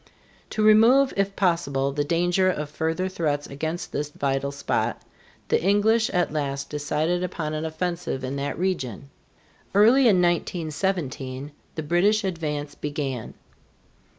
To 0.49 0.63
remove, 0.63 1.13
if 1.15 1.35
possible, 1.35 1.91
the 1.91 2.03
danger 2.03 2.49
of 2.49 2.71
further 2.71 3.07
threats 3.07 3.45
against 3.45 3.91
this 3.91 4.09
vital 4.09 4.51
spot, 4.51 4.99
the 5.49 5.61
English 5.61 6.09
at 6.09 6.33
last 6.33 6.71
decided 6.71 7.21
upon 7.23 7.53
an 7.53 7.65
offensive 7.65 8.23
in 8.23 8.35
that 8.37 8.57
region. 8.57 9.11
Early 9.75 10.07
in 10.07 10.15
1917, 10.19 11.51
the 11.75 11.83
British 11.83 12.23
advance 12.23 12.73
began. 12.73 13.35